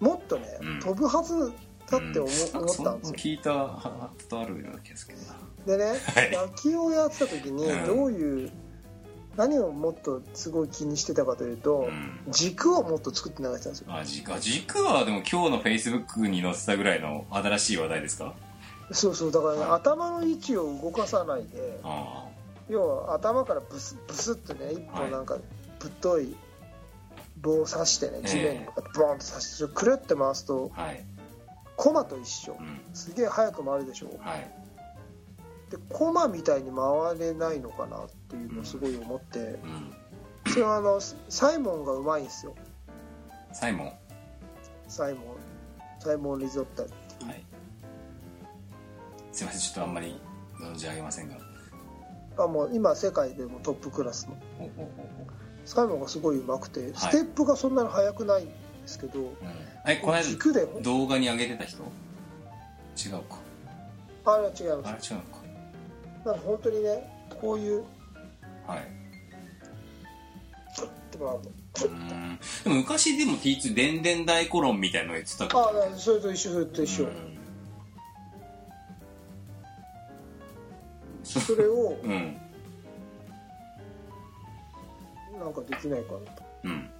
[0.00, 0.80] もっとね、うん。
[0.80, 1.52] 飛ぶはず
[1.88, 2.62] だって思,、うん。
[2.64, 3.14] 思ったんですよ。
[3.16, 5.78] 聞いたことあるような気がするけどな。
[5.78, 6.30] でね、はい。
[6.32, 7.86] 野球をやってた時にうん。
[7.86, 8.50] どういう、
[9.36, 12.20] 何をもっとすごい気にしてたかというと、うん。
[12.32, 13.86] 軸をもっと作って流してたんですよ。
[13.94, 18.34] あ軸あ軸はでも今日のフェイスブックに載せたぐらいの新しい話題ですか？
[18.92, 19.70] そうそうだからね、はい。
[19.72, 22.24] 頭の位置を動かさないであ
[22.68, 24.86] 要は頭からブスブスってね一はい。
[25.02, 25.38] 本なんか
[25.80, 26.36] ぶっとい
[27.40, 28.28] 棒を刺してねええ。
[28.28, 31.04] 地面にボーンと刺してそれくるって回すとあはい。
[31.76, 32.56] コマと一緒。
[32.58, 32.80] うん。
[32.94, 34.06] すげえ速く回るでしょ。
[34.20, 34.50] はい。
[35.70, 39.38] でコマみたいに回れないのかなっていうのをすごい思って。
[39.38, 39.92] うん。
[40.46, 42.54] それはあのサイモンがうまいんですよ。
[43.52, 43.92] サイモン？
[44.88, 45.24] サイモン。
[45.98, 46.88] サイモン・リゾッタは
[47.32, 47.44] い
[49.36, 50.18] すいませんちょっとあんまり
[50.58, 51.36] 存じ上げませんが。
[52.38, 54.36] あもう今世界でもトップクラスの。
[54.58, 55.26] ほうほうほうほ
[55.66, 56.92] サイモンがすごい上手くてはい。
[56.94, 58.52] ステップがそんなに速くないんで
[58.86, 59.32] すけど、ううん。
[59.86, 60.24] えこの間
[60.82, 61.82] 動画に上げてた人？
[61.82, 63.36] 違うか。
[64.24, 65.10] あれは違いあます。
[65.12, 65.16] れ？
[65.16, 65.38] 違うのか。
[66.24, 67.84] なんか本当にねこういう
[68.66, 68.80] はい。
[71.14, 77.08] でも昔でも T2 電電大コロンみたいなの言ってたかああそれと一緒それと一緒、
[81.26, 82.40] それをうん、うん
[85.38, 86.42] なんかできないかなと。
[86.64, 86.90] うん。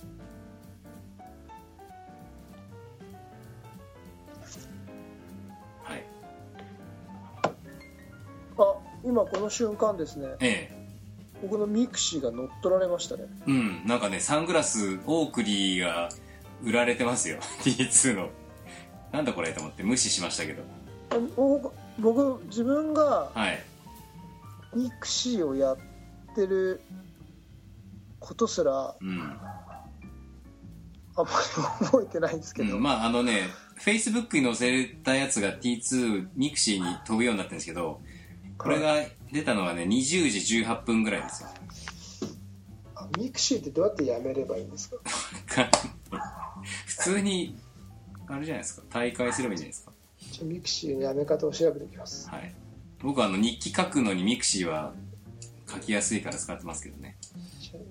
[5.82, 6.04] はい。
[8.58, 10.28] あ今この瞬間ですね。
[10.40, 10.86] ええ。
[11.42, 13.24] 僕のミクシーが乗っ取られましたね。
[13.46, 13.86] うん。
[13.86, 16.10] なんかねサングラスオークリーが
[16.62, 17.38] 売られてますよ。
[17.64, 18.30] T2 の。
[19.12, 20.62] なんだこれと思って無視しましたけど。
[21.98, 23.75] 僕自分がはい
[24.76, 25.76] ミクシーをやっ
[26.34, 26.82] てる
[28.20, 29.20] ことすらうん、
[31.16, 31.30] あんま
[31.80, 38.00] り覚えてないんですけど、うん、まああのね Facebook に載せたやつが T2 ミクシーに飛ぶようになってるんですけど
[38.58, 38.96] これが
[39.32, 41.48] 出たのはね20時18分ぐらいですよ。
[42.94, 44.96] あミクシーってどうやってやめればいいんですか？
[46.86, 47.56] 普通に
[48.28, 48.82] あれじゃないですか。
[48.90, 49.92] 退会すればいいんじゃないですか。
[50.32, 52.28] じゃあミクシーのやめ方を調べておきます。
[52.30, 52.54] はい
[53.06, 54.92] 僕はあの日記書くのにミクシーは
[55.72, 57.16] 書きやすいから使ってますけどね。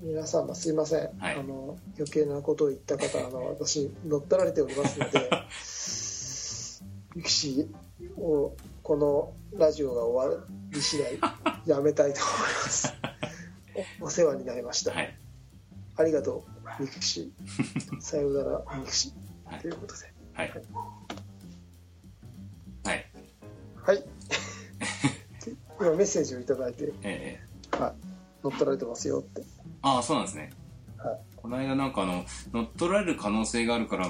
[0.03, 1.35] 皆様すいません、はい。
[1.35, 5.29] あの余計なことを言った方あの私乗っ取られておりますので
[7.15, 11.17] ミクシーをこのラジオが終わり次第
[11.65, 12.93] やめたいと思います。
[14.01, 15.17] お お世話になりました、はい。
[15.95, 16.45] ありがと
[16.79, 18.01] うミクシー。
[18.01, 19.61] さようならミクシー、はい。
[19.61, 20.13] ということで。
[20.33, 20.49] はい。
[22.83, 23.11] はい。
[23.81, 24.14] はい
[25.79, 27.39] 今メッセージをいただいて、え
[27.73, 27.77] え。
[27.77, 27.93] はい、
[28.43, 29.43] 乗っ取られてますよって。
[29.81, 30.51] ああそうなんですね。
[30.97, 31.19] はい。
[31.35, 34.07] この間なんかあの乗っ取られる可能性があるから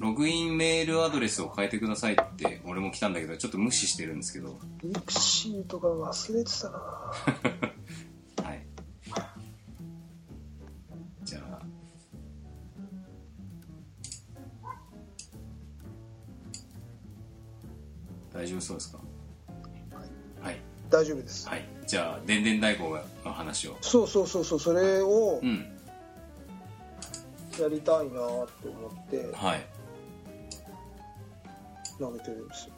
[0.00, 4.58] ログインメールアドレスを変えてくださいって俺も来たんだけどちょっと無視してるんですけど。
[4.82, 6.78] ミクシーとか忘れてたな。
[8.48, 8.66] はい。
[11.22, 11.60] じゃあ。
[18.32, 18.98] 大丈夫そうですか？
[18.98, 19.03] はい
[20.94, 21.48] 大丈夫です。
[21.48, 21.64] はい。
[21.88, 22.88] じゃあでんでん太鼓
[23.24, 23.76] の話を。
[23.80, 25.66] そうそうそうそうそれをうん。
[27.60, 29.28] やりたいなと思って。
[29.34, 29.66] はい。
[31.98, 32.74] 投げてるんですよ。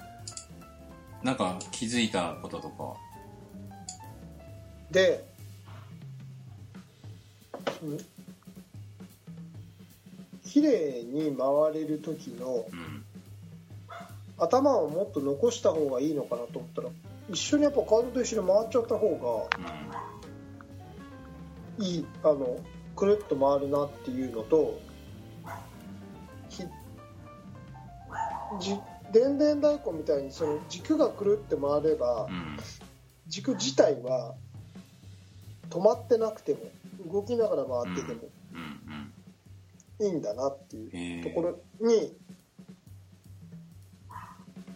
[1.22, 2.94] なんか気づいたこととか
[4.90, 5.22] で
[7.82, 7.98] うん。
[10.42, 13.04] 綺麗に回れる時のうん。
[14.38, 16.88] 頭をもっと残した方がいいのかなと思ったら
[17.28, 19.48] 一緒にやっぱカードと一緒に回っちゃった方
[21.78, 22.58] がいいあの
[22.94, 24.80] くるっと回るなっていうのと
[26.48, 26.62] ひ
[28.60, 28.76] じ
[29.12, 32.28] でんでん太鼓みたいにその軸がくるって回れば
[33.28, 34.34] 軸自体は
[35.68, 36.60] 止まってなくても
[37.12, 38.20] 動きながら回ってても
[39.98, 42.12] うんいいんだなっていうところに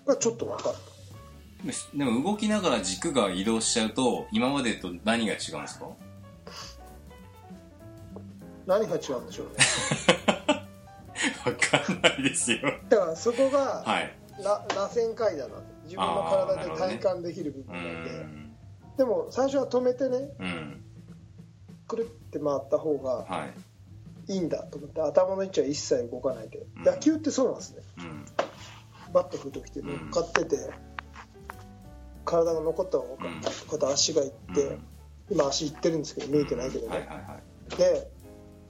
[0.07, 0.90] がちょっと分かるうん
[1.95, 5.87] でも動きながら軸が移動しちゃうと今までと何が違うんですか？
[8.67, 9.55] 何が違うんでしょうね。
[11.45, 12.59] わかんないですよ。
[12.89, 14.15] だからそこが、はい。
[14.43, 18.57] ら螺旋階段なんで自分の体で体感できる部う分なんで、ん。
[18.97, 20.83] でも最初は止めてねうん。
[21.87, 23.47] くるって回った方がは
[24.29, 24.33] い。
[24.33, 26.85] いいんだと思って頭の位置は一切動かないで、うん。
[26.85, 27.83] 野球ってそうなんですね。
[27.99, 28.25] うん。
[29.13, 30.57] バット振るときって乗っかってて、
[32.25, 34.87] 体が残ったままこうんうこうやって足がいって、うん。
[35.31, 37.39] 今足いってるんですけど見えてないけどね、はいはいは
[37.73, 37.77] い。
[37.77, 38.11] で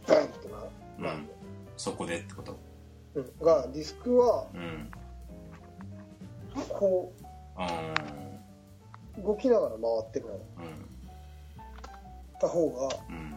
[0.07, 1.29] バンって回る、うん。
[1.77, 2.59] そこでってこと？
[3.15, 3.33] うん。
[3.43, 4.91] がディスクはうん。
[6.69, 7.13] こ
[7.57, 7.95] あ
[9.19, 10.41] う動きながら回ってるのーうん。
[12.41, 13.35] た方がうん。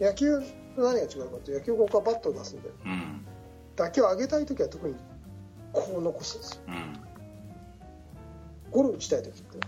[0.00, 0.40] 野球
[0.76, 3.26] と何が違うかというと野球ここからバットを出すんでうん。
[3.76, 4.94] 打球を上げたい時は特に
[5.72, 6.62] こう残すんですよ。
[6.68, 7.00] うん
[8.70, 9.58] ゴロ打ちたい時って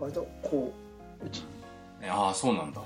[0.00, 0.72] 割とこ
[1.22, 1.44] う打ち
[2.08, 2.80] ああそうなんだ。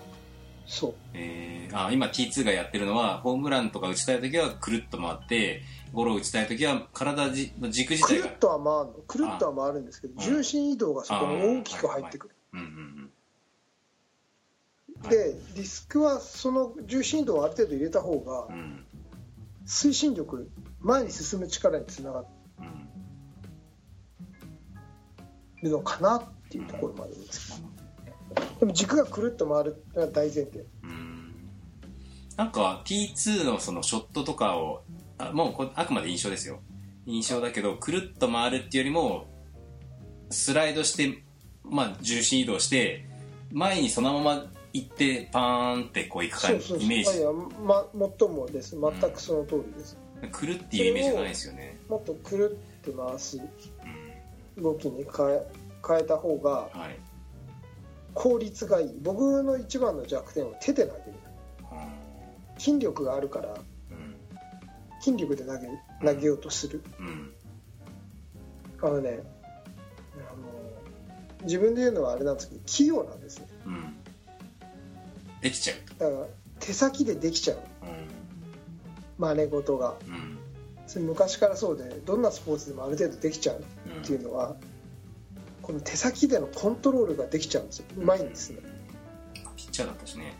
[0.67, 0.95] そう。
[1.15, 8.27] えー、あ今 T2 がやってるのはホームランとか打ちたい時はくるっと回ってゴロ打ちたい時は体じの軸自く体が。
[8.27, 9.05] るっとは回るの。
[9.07, 12.35] くるっとは回るんですけどあ重心移動がそこに大きく入ってくる。
[12.53, 13.11] うんうん
[15.09, 18.55] でディスクはその重心移動をある程度入れた方がうん。
[18.55, 18.85] うん
[19.69, 22.27] 推進力前に進む力につながうん
[25.63, 27.63] るのかなっていうところもあるんです。
[28.35, 30.65] けどでも軸がくるっと回るのが大前提。
[30.83, 31.35] うん。
[32.37, 34.83] なんか T2 のそのショットとかを
[35.19, 36.61] あもうこあくまで印象ですよ。
[37.07, 39.27] 印象だけどくるっと回るっていうよりも
[40.31, 41.23] スライドして、
[41.65, 43.07] まあ、重心移動して
[43.51, 46.55] 前にそのまま行ってパーンってこう行く感イ
[46.87, 47.19] メージ。
[47.19, 47.33] いや、
[47.65, 47.87] ま、
[48.19, 48.77] 最もです。
[48.79, 49.97] 全くその通りです、
[50.31, 51.79] くるっていうイメージがないですよね。
[51.89, 53.39] もっとくるって回す。
[53.39, 53.98] うん
[54.61, 55.43] 動きに変え
[55.87, 56.99] 変えた方がはい。
[58.15, 58.99] 効率がいい。
[59.01, 61.05] 僕の一番の弱点は手で投げる。
[62.59, 64.17] 筋力があるからうん
[65.01, 65.69] 筋力で投げ
[66.05, 66.83] 投げようとする。
[66.99, 67.33] うん。
[68.83, 69.21] あのね
[70.17, 73.97] あの自分で言うのはあれなんですけど器用なんですようん。
[75.41, 75.77] できちゃう。
[76.01, 76.27] だから
[76.59, 77.57] 手先でできちゃう。
[77.57, 77.61] う
[79.19, 79.91] 真似事が。
[79.91, 80.38] んうん
[80.89, 84.03] それ昔からそうでどんなスポーツでもある程度できちゃううん。
[84.03, 84.57] っていうのは
[85.63, 87.85] この手先でのコントロールができちゃうんですよ。
[87.99, 88.61] うまいんですね、
[89.55, 90.35] ピッチャーだったしね。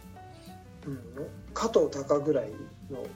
[0.87, 0.99] うん、
[1.53, 2.51] 加藤隆ぐらい
[2.91, 3.07] の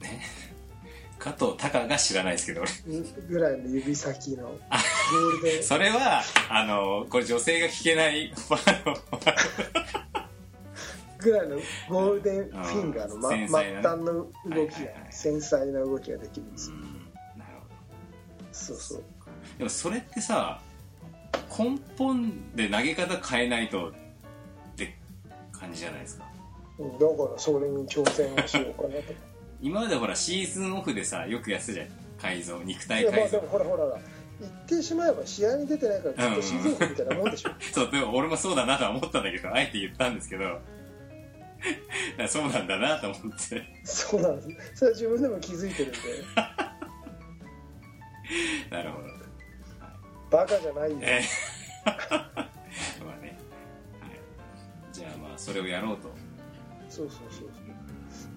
[1.18, 2.70] 加藤隆が知らないですけど俺。
[3.28, 4.44] ぐらいの指先の。
[4.44, 5.62] ゴールデン。
[5.62, 8.30] それはあのこれ女性が聞けない
[11.18, 11.56] ぐらいの
[11.88, 13.46] ゴールデンフィンガーの、ま、末
[13.82, 15.06] 端の動きが、はいはいはい。
[15.10, 16.82] 繊細な動きができるんですよ、うん。
[17.38, 17.66] なるほ
[18.52, 18.98] そうそう。
[18.98, 19.04] ど
[19.58, 20.60] でもそれってさ
[21.58, 23.92] 根本で投げ方変えないとっ
[24.76, 24.96] て
[25.52, 26.24] 感じじゃないですか？
[26.78, 29.12] うんだからそれに挑戦をしようかなと。
[29.60, 31.88] 今までほらシーズンオフでさよくやってたじゃん。
[32.20, 33.16] 改造肉い体改造。
[33.18, 33.98] やまあでもほらほらほら
[34.40, 40.60] 言ってしまえば試合に出てないからずっとシーズンオフみたいなもんでしょ、 そうでも俺もそうだなとは思ったんだけどあえて言ったんですけど
[42.28, 43.62] そうなんだなと思って。
[43.84, 44.76] そうなんです。
[44.76, 45.98] それは自分でも気づいてるんで。
[48.70, 49.08] なるほど。
[50.30, 51.24] バカじゃないよえー
[53.02, 53.38] まあね、
[53.98, 54.20] はい、
[54.92, 56.10] じゃあまあそれをやろうと。
[56.90, 57.48] そうそうそう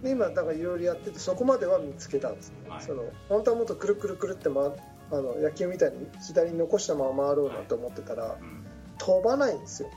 [0.03, 2.81] で今だからいろいろやっててそこまでは見つけたんですね、はい。
[2.81, 4.71] その本当はもっとくるくるくるって回
[5.11, 8.65] あの野球みたいに左に残したまま回ろうなと思ってたら、うん。
[8.97, 9.89] 飛ばないんですよ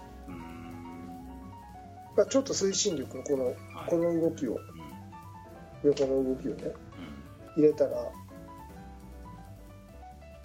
[2.28, 3.56] ちょっと推進力のこの、はい。
[3.90, 4.52] この動きを。
[4.52, 5.90] うん。
[5.90, 6.72] 横の動きをね
[7.56, 7.62] うん。
[7.62, 7.90] 入れたら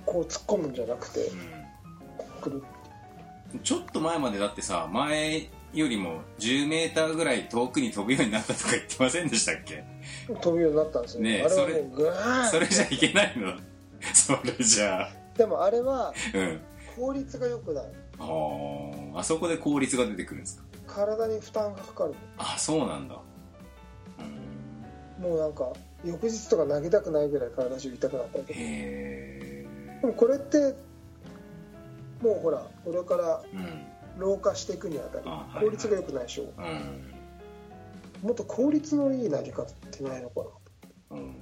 [0.05, 1.19] こう突っ込むんじゃなくて
[2.41, 2.57] くる。
[2.57, 2.63] うん
[3.63, 9.83] ちょっと前までだってさ前よりも10メーターぐらい遠くに飛ぶようになったとか言ってませんでしたっけ？
[10.39, 11.39] 飛ぶようになったんですよ、ね。
[11.39, 13.53] えあれそれうグワーンそれじゃいけないの？
[14.13, 15.01] それじゃ。
[15.01, 16.59] あでもあれはうん。
[16.95, 17.85] 効率が良くない。
[18.19, 19.17] あー。
[19.17, 20.63] あそこで効率が出てくるんですか？
[20.93, 23.15] 体に負担がかかるあそうなんだ。
[25.19, 25.23] うん。
[25.23, 25.71] もうなんか
[26.03, 28.59] 翌日とか投げたくないぐらい体中痛くなったりとか。
[28.59, 29.65] へ
[30.01, 30.75] でもこれって
[32.21, 33.43] もうほらこれから
[34.17, 35.25] 老化していくにあたり
[35.65, 36.43] 効率が良くないでしょ。
[36.57, 37.13] うん。
[38.21, 40.41] もっと効率のいい投げ方ってないのか
[41.11, 41.17] な。
[41.17, 41.35] うん。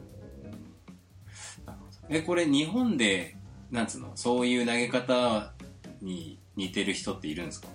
[2.10, 3.36] えこれ日本で
[3.72, 4.12] なんつうの？
[4.16, 5.54] そういう投げ方
[6.02, 7.68] に似てる人っているんですか？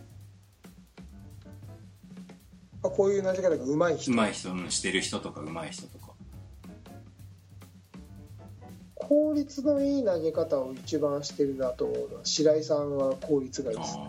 [2.85, 4.13] あこういう投げ方が上手い人。
[4.13, 6.13] 上手い人うんしてる人とか上手い人とか。
[8.95, 14.01] 効率のいい投げ方を一番してるなと思うのは白井さんは効率がいいあですあ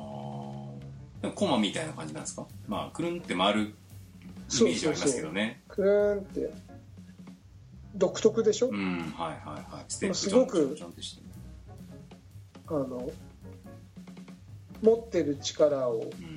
[1.22, 2.46] でもコマみたいな感じなんですか？
[2.68, 5.62] まあくるんって回るイメージありますけどね。
[5.68, 6.52] くるーんって。
[7.96, 9.86] 独特でしょ、うんはいはいはい。
[9.88, 10.76] ステップすごく
[12.68, 13.12] あの
[14.82, 16.33] 持ってる力をうん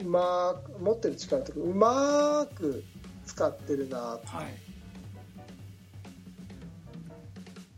[0.00, 2.84] うまく持ってる力とかうまく
[3.26, 4.20] 使ってるなはい。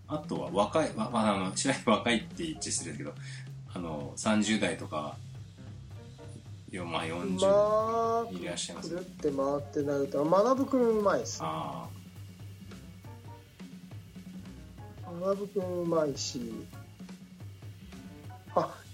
[0.09, 3.13] あとは若い、ままあ、あの白井若いって言っちゃ失礼だけど
[3.75, 5.17] あの30代とか
[6.71, 11.89] よまあう40まいらっしゃいますくくるって回ってなると学くんうまいですあ
[15.21, 16.76] 学くんうまいしあ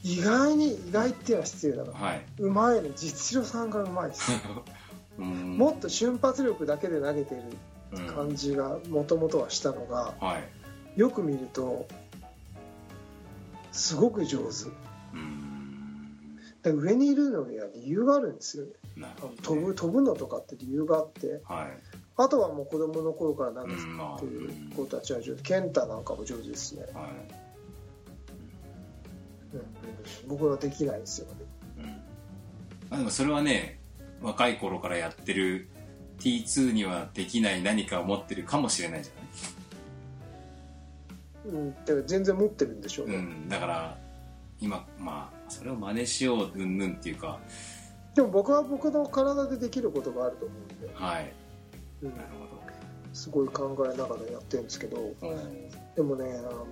[0.03, 2.25] 意外に意外っていうのは失礼だなあはい。
[2.39, 4.33] うまいの実力さんがうまいです。
[5.19, 5.57] うん。
[5.59, 7.43] もっと瞬発力だけで投げてる
[7.93, 10.39] うん感じがもともとはしたのがは
[10.97, 11.01] い。
[11.01, 11.87] よく見ると
[13.71, 14.45] すごく上手。
[15.15, 16.19] うん。
[16.63, 18.73] で上にいるのには理由があるんですよね。
[18.97, 19.15] ね。
[19.43, 21.41] 飛ぶ飛ぶのとかって理由があって。
[21.45, 21.69] はい。
[22.17, 24.17] あとはもう子供の頃から投げてうんまあ。
[24.17, 25.43] っていう子たちは上手。
[25.43, 27.42] 健太なんかも上手ですね、はい
[29.55, 31.35] うん、僕はできないですよね。
[31.79, 31.85] うん。
[31.87, 31.93] ま
[32.93, 33.79] あでもそれはね
[34.21, 35.69] 若い頃からやってる
[36.21, 41.63] T2 にはできない何かを持ってるかもしれないじゃない？
[41.65, 43.99] うん、だから全然持ってるんでしょうね、うん、だから
[44.61, 47.41] 今まあそれを真似しよううんぬんっていうか。
[48.15, 51.33] でも僕は僕の体でできることがあると思うんで、はい。
[52.03, 52.11] うん。
[52.11, 52.23] なる
[53.15, 54.97] すごい考えながらやってるんですけど。
[54.97, 55.37] ほど、
[55.97, 56.67] でもねあの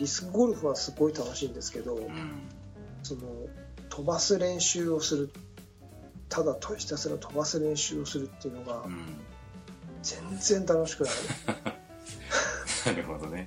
[0.00, 2.48] ディスクゴルフはすごい楽しいんですけど、うん。
[3.02, 3.20] その
[3.90, 5.30] 飛ばす練習をする
[6.30, 9.20] ただとひたすら飛ばす練習をするっていうのがうん、
[10.02, 11.12] 全然楽しくない。
[12.86, 13.46] なるほどね。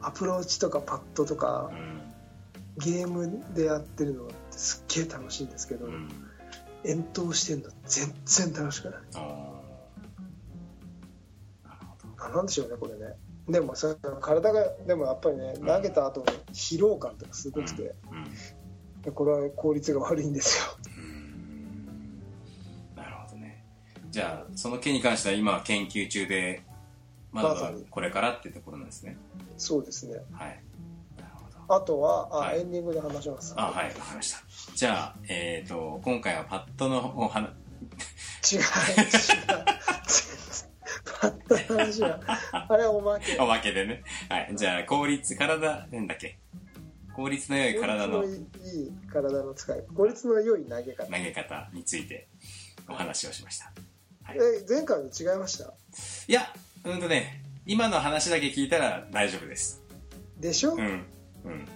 [0.00, 1.76] アプローチとかパットとかうん。
[1.76, 2.02] うん
[2.78, 6.08] ゲームでやってるのってすっげえ楽しいんですけど、うん。
[6.84, 9.00] 遠投してんの全然楽しくない。
[9.14, 11.68] あー。
[11.68, 12.24] なるほど。
[12.24, 13.14] あなんでしょうねこれね
[13.48, 19.02] でもさ体がでもやっぱりね投げた後の疲労感とかすごくて、うん。
[19.02, 20.64] でこれは効率が悪いんですよ。
[20.96, 22.96] うん。
[22.96, 23.64] なるほどね。
[24.10, 26.62] じゃあその件に関しては今は研究中で
[27.32, 29.16] まだこれからっていうところなんですね。
[29.58, 30.18] そうですね。
[30.32, 30.62] はい。
[31.68, 32.60] あとはあ、はい。
[32.60, 33.54] エンディングで話します。
[33.56, 34.38] あはいわかりました。
[34.76, 37.50] じゃあえっ、と今回はパッドのお話。
[38.52, 38.64] 違う違う
[41.22, 42.18] パッと話は
[42.68, 43.38] あれはおまけ。
[43.38, 44.02] おまけでね。
[44.28, 44.50] はい。
[44.56, 46.36] じゃあ効率体なんだっけ？
[47.14, 48.20] 効率の良い体の。
[48.22, 49.84] 効率のいい体の使い。
[49.94, 51.04] 効率の良い投げ方。
[51.06, 52.26] 投げ方について
[52.88, 53.72] お話をしました。
[54.34, 55.72] え前回の違いました？
[56.26, 56.52] いや
[56.84, 59.80] うんとね今の話だけ聞いたら大丈夫です。
[60.40, 60.80] でしょ、うん。
[61.44, 61.68] うん。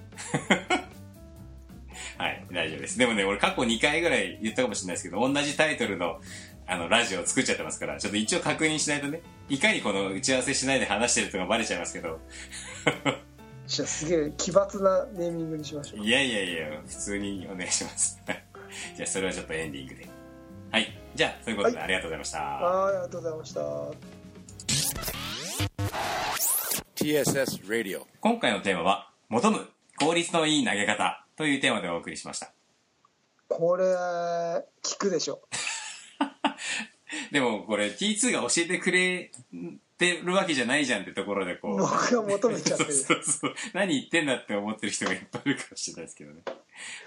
[2.19, 2.99] はい大丈夫です。
[2.99, 6.21] でもね俺過去2回ぐらい言ったかもしれないですけど同じタイトルの
[6.69, 12.19] あのラジオを作っちゃってますからちょっと一応確認しないとねいかにこの打ち合わせしないで話してるとかバレちゃいますけど。
[13.67, 16.01] じゃあすげえ奇抜なネーミングにしましょう。
[16.05, 18.21] いやいやいや普通にお願いします。
[18.97, 20.09] じゃあそれはちょっとエンディングで。
[20.71, 20.99] はい。
[21.15, 21.85] じゃあそういうことではい。
[21.85, 23.61] ありがとうございました、はいありがとうございました。
[26.95, 28.03] TSS Radio.
[28.21, 32.53] 今回のテーマは「求む効率のいい投げ方」というテーマでお送りしました。
[33.49, 33.85] これ
[34.83, 35.43] 聞くでしょ
[37.31, 39.31] でもこれ T2 が教えてくれ
[39.99, 41.77] てるわけじゃないじゃんってところでこう。
[41.77, 42.93] 僕が求めちゃってる。
[42.95, 46.43] そうそう何言ってんだって思ってる人がいっぱいいるかもしれないですけどね。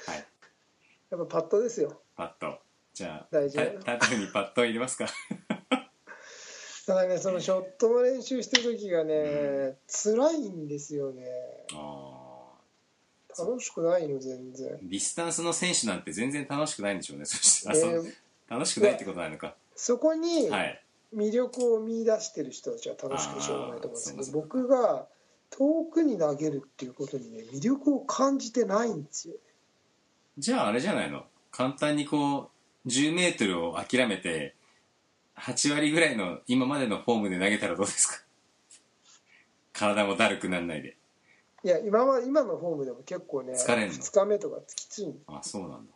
[0.05, 0.27] はい。
[1.09, 2.01] やっぱパットですよ。
[2.15, 2.59] パット
[2.93, 3.83] じゃあ大丈夫。
[3.83, 5.07] タイトルにパット入れますか。
[5.69, 11.25] だからねそのショットの練習してる時がね辛いんですよね。
[11.73, 12.39] あ
[13.37, 14.69] 楽しくないの全然。
[14.69, 17.25] ーディスタンスの選手なんて全然楽しくないんでしょうね。
[17.25, 18.13] そしてあ、えー
[18.49, 19.55] 楽しくないってことなのか。
[19.75, 20.81] そこにはい。
[21.15, 25.07] 魅力を見出してる人たちは楽しくてしょうがないと思うんですけど僕が
[25.49, 29.33] 遠くに投げるっていうことにね魅力を感じてないんですよ。
[30.37, 31.23] じゃああれじゃないの？
[31.51, 32.51] 簡単にこ
[32.85, 34.53] う10メートルを諦めて
[35.35, 38.23] 8割ぐらいの今までのフォームで投げたらどうですか？
[39.73, 40.95] 体もだるくならないで。
[41.63, 45.93] いや今は今のフォームでも結構ね疲れんの？2日目とかきついんあそうなんだ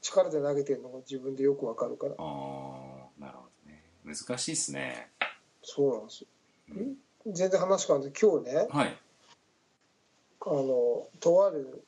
[0.00, 2.14] 力で投げてるのが自分でよくわかるから。
[2.18, 3.82] ああなるほどね。
[4.04, 5.10] 難しいっすね。
[5.62, 6.28] そうなんですよ。
[7.32, 8.96] 全然話変わるんで今日ねはい。
[10.46, 11.84] あのとある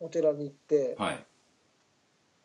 [0.00, 1.24] お寺に行ってはい。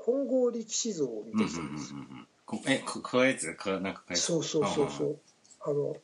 [0.03, 2.27] 金剛力士像を見うんうんうんてきたんですようん。
[2.45, 3.53] こえここういうやつ？
[3.55, 5.17] かなんか書いてそうそうそうそう。
[5.61, 5.95] あの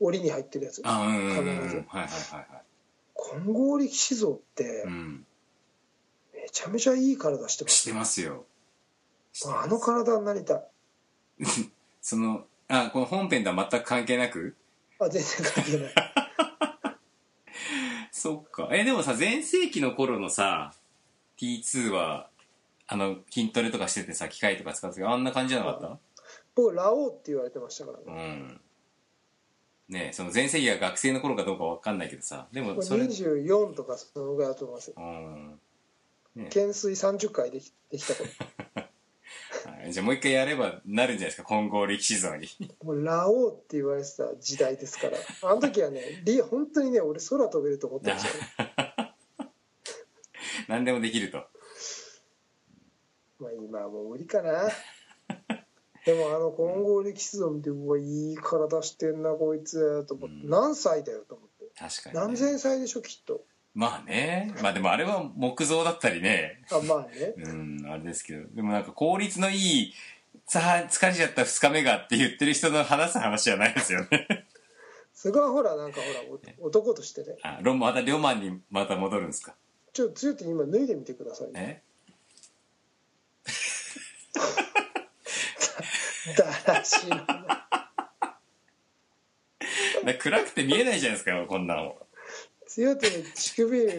[0.00, 0.82] 檻に入ってるやつ。
[0.84, 2.04] あうんうんうはいはいはいは
[2.40, 2.62] い。
[3.44, 5.26] 金剛力士像ってうん
[6.48, 7.76] めちゃめちゃいい体してます。
[7.76, 8.44] してますよ。
[9.46, 10.62] あの体になりたい
[12.00, 14.56] そのあこの本編とは全く関係なく？
[14.98, 15.94] あ全然関係ない。
[18.10, 18.68] そっか。
[18.72, 20.72] えでもさ全盛期の頃のさ
[21.38, 22.30] T2 は
[22.86, 25.98] あの筋トレとかしててさ機械とか使ってたけどあんな感じじゃなかった？
[26.54, 28.60] 僕ラオウって言われてましたからうねん。
[29.88, 32.48] ねえその全盛期が学生の頃かどうかわかんないけどさ。
[32.52, 34.94] でもそれ24とかそのぐらいだと思いますよ。
[34.98, 35.60] うん
[36.44, 38.28] 懸垂30回できできた頃
[39.72, 39.92] はい。
[39.92, 41.44] じゃあもう一回やればなるんじゃないですか？
[41.44, 42.48] 混合力士像に。
[42.82, 45.18] もうラオウって言われてた時代ですから。
[45.42, 48.26] あの時はねリ本当にね俺空飛べると思ってまし
[48.56, 48.68] たよ。
[50.68, 51.38] 何でもできると。
[53.38, 54.68] まあ今はもう無理かな。
[56.04, 60.04] でもあの混合力士像見てうわいい体してんなこいつ。
[60.06, 60.50] と思って、うん。
[60.50, 61.20] 何歳だよ？
[61.28, 61.66] と思って。
[61.78, 63.44] 確かに、ね、何千歳でしょきっと
[63.78, 64.52] まあね。
[64.60, 66.60] まあでもあれは木造だったりね。
[66.72, 67.32] あまあね。
[67.36, 68.48] うんあれですけど。
[68.52, 69.94] でもなんか効率のいい
[70.46, 74.46] さあ疲れちゃった2日目がって言ってる人の話す話じゃないですよね。
[75.14, 76.18] そこはほらなんかほら
[76.60, 77.36] お男としてね。
[77.42, 79.54] あロまたロマンにまた戻るんですか？
[79.92, 81.82] ちょっと強いって今脱いでみてくださいね。
[86.26, 86.32] え？
[86.36, 87.10] だらしい。
[87.10, 87.16] な
[90.04, 91.96] だ暗くて見えないじゃないですかこんなの
[92.68, 93.92] 強いってね乳首の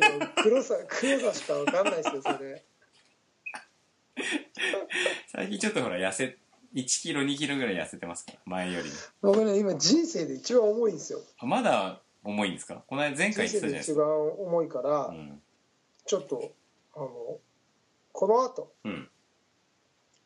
[0.43, 2.63] 黒さ黒さしかわかんないですよそれ。
[5.27, 6.37] 最近ちょっとほら痩せ
[6.75, 8.89] 1キロ2キロぐらい痩せてますから前より。
[9.21, 11.19] も僕ね今人生で一番重いんですよ。
[11.39, 12.83] あまだ重いんですか？
[12.87, 14.01] この間前回人言ってたじゃないですか。
[14.01, 15.41] 生で一番重いから、うん。
[16.05, 16.51] ちょっと
[16.95, 17.07] あの
[18.11, 19.09] この後うん。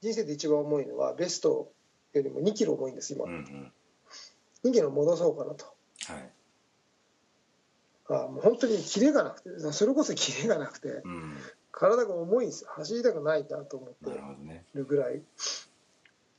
[0.01, 1.71] 人生で一番重いのはベスト
[2.11, 3.71] よりも2キロ重いんです今、うんうん。
[4.65, 5.65] 2キロ戻そうかなと。
[6.07, 6.29] はい
[8.09, 11.37] あもう本当にキレがなくてそれこそキレがなくてうん
[11.73, 12.69] 体が重いんですよ。
[12.75, 14.35] 走りたくないなと思ってな
[14.75, 15.21] るぐらい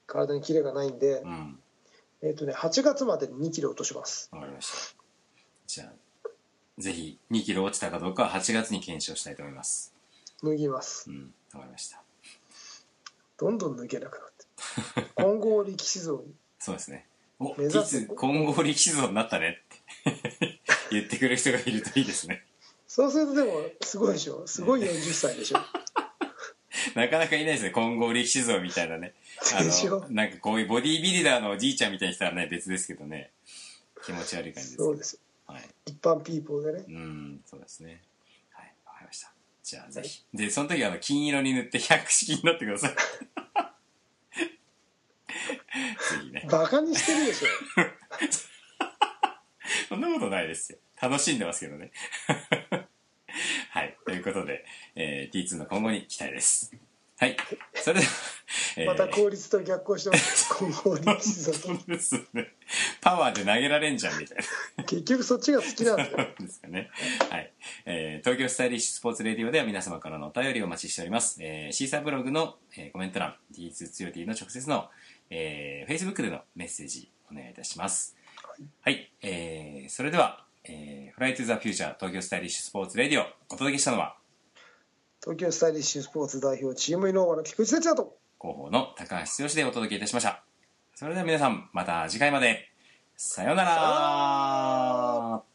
[0.07, 1.59] 体にキレがないんで、うん。
[2.23, 4.31] えっ、とね8月までに2キロ落とします。
[4.33, 5.05] わかりました。
[5.67, 6.29] じゃあ
[6.79, 9.93] ぜひ2キロ落ちたかどうかは8月に検証したいと思います。
[10.43, 11.11] 脱ぎます。
[11.11, 12.01] うんわかりました。
[13.37, 15.11] どんどん脱げなくなって。
[15.15, 16.33] 混合力士像に。
[16.61, 17.07] そうですね。
[17.41, 19.59] お目指すいつ混合力士像になったね
[20.07, 20.61] って
[20.95, 22.45] 言ってくれる人がいるといいですね。
[22.87, 24.47] そうするとでもすごいでしょ。
[24.47, 25.59] すごい40歳でしょ。
[26.95, 27.71] なかなかいないですね。
[27.71, 29.15] 混合力士像みたいなね。
[29.55, 33.31] あのなんかこういうボディービルダーのおじいちゃんみたいにしたらね別ですけどね。
[34.05, 35.15] 気持ち悪い感じですそうです。
[35.15, 35.63] よはい。
[35.87, 36.85] 一般ピーポーでね。
[36.89, 38.03] うんそうですね。
[38.53, 39.33] はいわかりました。
[39.63, 40.25] じゃあぜひ。
[40.35, 42.91] でその時はあの金色に塗って百式になってください。
[42.95, 42.99] ぜ
[46.23, 46.47] ひね。
[46.51, 47.49] バカにしてるでしょ。
[49.89, 51.93] そんなことないですよ楽しんでますけどね。
[53.71, 53.97] はい。
[54.05, 54.65] ということで、
[54.95, 56.73] えー、T2 の今後に期待です。
[57.17, 57.37] はい。
[57.75, 58.13] それでは、
[58.77, 58.87] えー。
[58.87, 60.49] また効率と逆行してます。
[60.55, 62.53] 混合力士像そうですね。
[63.01, 64.39] パワーで投げられんじゃんみたい
[64.77, 64.85] な。
[64.85, 66.91] 結局そっちが好きなんですかね。
[67.31, 67.53] はい。
[67.87, 71.39] えー東京スタイリッシュスポーツレディオでは皆様からのお便りをお待ちしております。
[71.41, 74.91] えーシーサーブログの、えーコメント欄、D2 強 T の直接の、
[75.31, 78.17] えー Facebook でのメッセージお願いいたします。
[78.81, 79.13] はい。
[79.23, 84.17] えーそれでは、えー、フライトゥザフューチャー東京スタイリッシュスポーツレディオお届けしたのは、
[85.21, 90.43] 東京スタイリッシュスポーツ代表チームイノーバの菊池哲也と広報の高橋剛でお届けいたしました。
[90.95, 92.71] それでは皆さん、また次回まで。
[93.17, 95.43] さようなら「